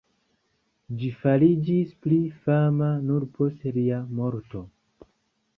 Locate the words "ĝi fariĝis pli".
1.01-2.17